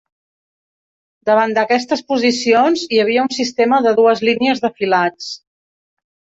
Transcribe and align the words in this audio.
Davant 1.29 1.53
d'aquestes 1.57 2.01
posicions 2.13 2.87
hi 2.97 3.03
havia 3.05 3.27
un 3.27 3.31
sistema 3.37 3.81
de 3.89 3.95
dues 4.03 4.27
línies 4.33 4.67
de 4.67 4.75
filats. 4.81 5.33